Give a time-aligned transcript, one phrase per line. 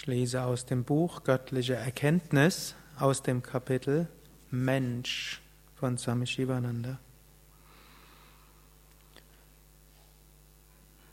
[0.00, 4.08] Ich lese aus dem Buch Göttliche Erkenntnis aus dem Kapitel
[4.50, 5.42] Mensch
[5.74, 6.98] von Swami Shivananda.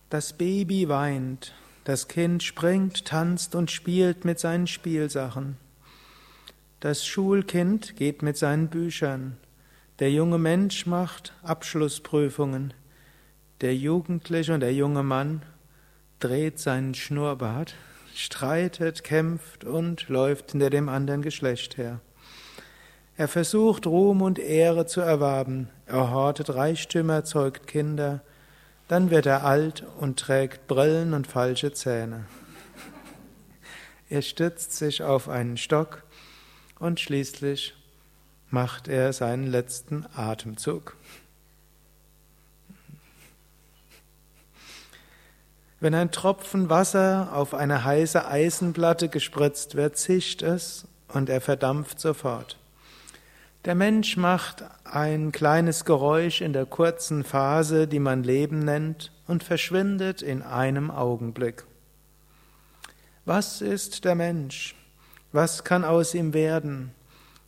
[0.10, 1.54] Das Baby weint,
[1.84, 5.58] das Kind springt, tanzt und spielt mit seinen Spielsachen.
[6.80, 9.36] Das Schulkind geht mit seinen Büchern.
[10.00, 12.74] Der junge Mensch macht Abschlussprüfungen.
[13.60, 15.42] Der Jugendliche und der junge Mann
[16.22, 17.76] dreht seinen Schnurrbart
[18.18, 22.00] streitet, kämpft und läuft hinter dem anderen Geschlecht her.
[23.16, 28.22] Er versucht Ruhm und Ehre zu erwerben, er hortet Reichtümer, erzeugt Kinder,
[28.88, 32.26] dann wird er alt und trägt Brillen und falsche Zähne.
[34.10, 36.04] Er stützt sich auf einen Stock
[36.80, 37.76] und schließlich
[38.50, 40.96] macht er seinen letzten Atemzug.
[45.80, 52.00] Wenn ein Tropfen Wasser auf eine heiße Eisenplatte gespritzt wird, zischt es und er verdampft
[52.00, 52.58] sofort.
[53.66, 59.44] Der Mensch macht ein kleines Geräusch in der kurzen Phase, die man Leben nennt, und
[59.44, 61.66] verschwindet in einem Augenblick.
[63.26, 64.74] Was ist der Mensch?
[65.34, 66.92] Was kann aus ihm werden?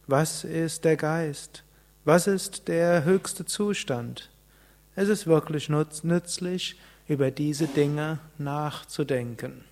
[0.07, 1.63] Was ist der Geist?
[2.03, 4.29] Was ist der höchste Zustand?
[4.95, 6.75] Es ist wirklich nützlich,
[7.09, 9.65] über diese Dinge nachzudenken.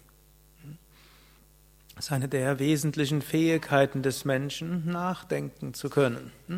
[1.95, 6.31] Das ist eine der wesentlichen Fähigkeiten des Menschen, nachdenken zu können.
[6.47, 6.57] Das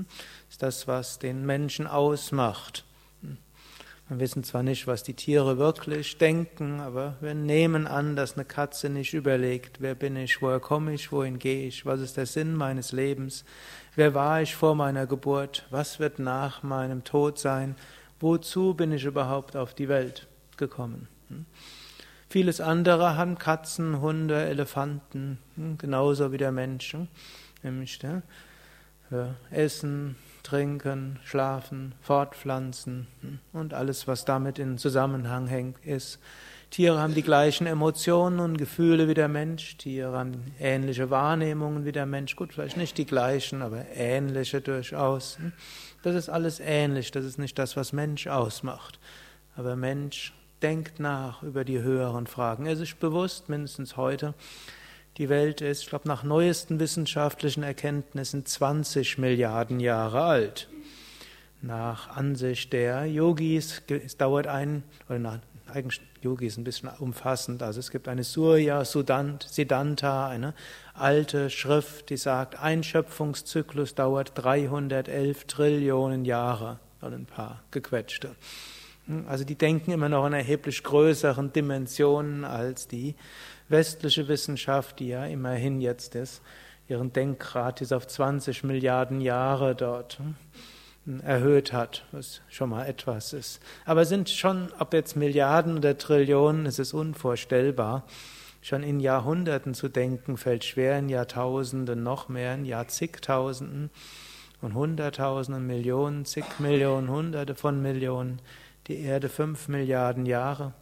[0.49, 2.85] ist das, was den Menschen ausmacht.
[4.07, 8.45] Wir wissen zwar nicht, was die Tiere wirklich denken, aber wir nehmen an, dass eine
[8.45, 12.25] Katze nicht überlegt, wer bin ich, woher komme ich, wohin gehe ich, was ist der
[12.25, 13.43] Sinn meines Lebens,
[13.95, 17.75] wer war ich vor meiner Geburt, was wird nach meinem Tod sein,
[18.19, 21.07] wozu bin ich überhaupt auf die Welt gekommen.
[21.29, 21.45] Hm?
[22.29, 25.79] Vieles andere haben Katzen, Hunde, Elefanten, hm?
[25.79, 26.93] genauso wie der Mensch.
[26.93, 27.07] Hm?
[27.63, 27.99] Nämlich
[29.09, 33.07] für Essen, Trinken, Schlafen, Fortpflanzen
[33.53, 36.19] und alles, was damit in Zusammenhang hängt, ist.
[36.69, 39.77] Tiere haben die gleichen Emotionen und Gefühle wie der Mensch.
[39.77, 42.35] Tiere haben ähnliche Wahrnehmungen wie der Mensch.
[42.35, 45.39] Gut, vielleicht nicht die gleichen, aber ähnliche durchaus.
[46.03, 47.09] Das ist alles ähnlich.
[47.09, 48.99] Das ist nicht das, was Mensch ausmacht.
[49.55, 52.65] Aber Mensch denkt nach über die höheren Fragen.
[52.65, 54.33] Er ist bewusst, mindestens heute,
[55.17, 60.69] die Welt ist, ich glaube, nach neuesten wissenschaftlichen Erkenntnissen 20 Milliarden Jahre alt.
[61.61, 67.79] Nach Ansicht der Yogis, es dauert ein, oder nach eigentlich Yogis ein bisschen umfassend, also
[67.79, 70.53] es gibt eine Surya Siddhanta, eine
[70.93, 78.35] alte Schrift, die sagt, ein Schöpfungszyklus dauert 311 Trillionen Jahre, und ein paar gequetschte.
[79.27, 83.15] Also die denken immer noch in erheblich größeren Dimensionen als die
[83.67, 86.41] westliche Wissenschaft, die ja immerhin jetzt ist,
[86.87, 90.19] ihren Denkgrad auf 20 Milliarden Jahre dort
[91.05, 93.61] hm, erhöht hat, was schon mal etwas ist.
[93.85, 98.05] Aber sind schon, ob jetzt Milliarden oder Trillionen, es ist unvorstellbar.
[98.61, 103.89] Schon in Jahrhunderten zu denken, fällt schwer, in Jahrtausenden noch mehr, in Jahrzigtausenden
[104.61, 108.41] und Hunderttausenden, Millionen, zig Millionen, Hunderte von Millionen
[108.89, 110.73] die Erde fünf Milliarden Jahre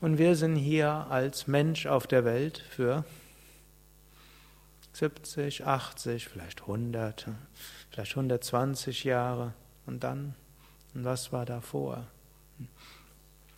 [0.00, 3.04] und wir sind hier als Mensch auf der Welt für
[4.92, 7.26] 70, 80, vielleicht 100,
[7.90, 9.54] vielleicht 120 Jahre
[9.86, 10.34] und dann,
[10.92, 12.06] was war davor?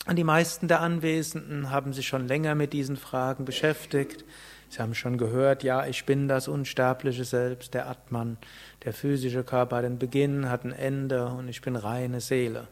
[0.06, 4.24] Und die meisten der Anwesenden haben sich schon länger mit diesen Fragen beschäftigt.
[4.68, 8.38] Sie haben schon gehört, ja, ich bin das unsterbliche Selbst, der Atman,
[8.84, 12.68] der physische Körper hat einen Beginn, hat ein Ende und ich bin reine Seele.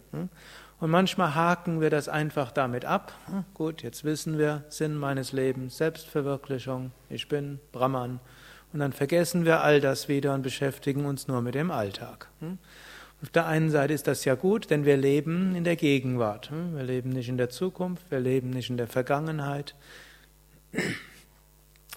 [0.80, 3.12] Und manchmal haken wir das einfach damit ab.
[3.26, 8.20] Hm, gut, jetzt wissen wir, Sinn meines Lebens, Selbstverwirklichung, ich bin Brahman.
[8.72, 12.28] Und dann vergessen wir all das wieder und beschäftigen uns nur mit dem Alltag.
[12.40, 12.58] Hm.
[13.20, 16.50] Auf der einen Seite ist das ja gut, denn wir leben in der Gegenwart.
[16.50, 16.76] Hm.
[16.76, 19.74] Wir leben nicht in der Zukunft, wir leben nicht in der Vergangenheit.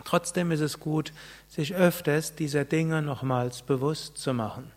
[0.05, 1.13] Trotzdem ist es gut,
[1.47, 4.71] sich öfters dieser Dinge nochmals bewusst zu machen.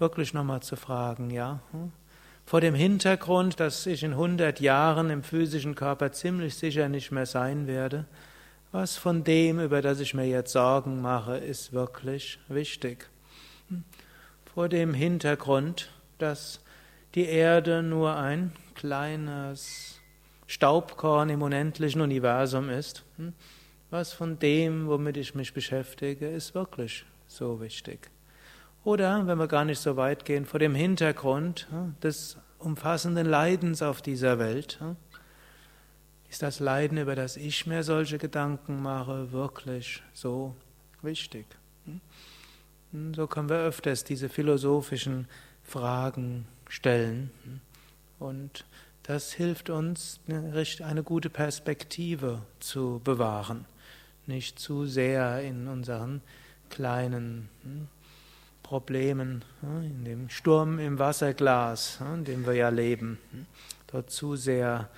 [0.00, 1.60] Wirklich nochmal zu fragen, ja,
[2.46, 7.26] vor dem Hintergrund, dass ich in 100 Jahren im physischen Körper ziemlich sicher nicht mehr
[7.26, 8.04] sein werde,
[8.70, 13.08] was von dem, über das ich mir jetzt Sorgen mache, ist wirklich wichtig.
[14.52, 16.60] Vor dem Hintergrund, dass
[17.14, 20.00] die Erde nur ein kleines
[20.46, 23.04] Staubkorn im unendlichen Universum ist,
[23.90, 28.10] was von dem, womit ich mich beschäftige, ist wirklich so wichtig.
[28.84, 31.66] Oder, wenn wir gar nicht so weit gehen, vor dem Hintergrund
[32.02, 34.78] des umfassenden Leidens auf dieser Welt.
[36.28, 40.54] Ist das Leiden, über das ich mir solche Gedanken mache, wirklich so
[41.00, 41.46] wichtig?
[41.86, 43.14] Hm?
[43.14, 45.28] So können wir öfters diese philosophischen
[45.62, 47.30] Fragen stellen.
[48.18, 48.64] Und
[49.02, 53.64] das hilft uns, eine gute Perspektive zu bewahren.
[54.26, 56.22] Nicht zu sehr in unseren
[56.70, 57.88] kleinen hm,
[58.64, 63.20] Problemen, hm, in dem Sturm im Wasserglas, in dem wir ja leben,
[63.86, 64.90] dort zu sehr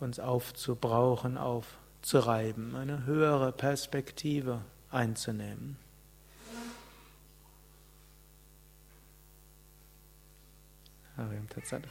[0.00, 5.76] uns aufzubrauchen, aufzureiben, eine höhere Perspektive einzunehmen.
[11.16, 11.88] Harium Tatsada.